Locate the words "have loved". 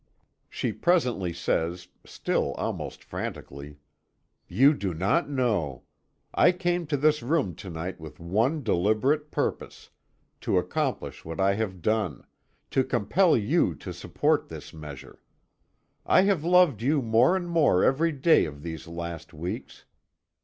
16.21-16.81